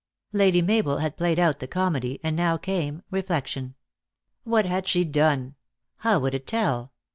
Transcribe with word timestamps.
Lady 0.33 0.63
Mabel 0.63 0.97
had 0.97 1.15
played 1.15 1.37
out 1.37 1.59
the 1.59 1.67
comedy, 1.67 2.19
and 2.23 2.35
now 2.35 2.57
came 2.57 3.03
reflection. 3.11 3.75
What 4.43 4.65
had 4.65 4.87
she 4.87 5.03
done? 5.05 5.53
How 5.97 6.17
would 6.17 6.33
it 6.33 6.47
tell 6.47 6.91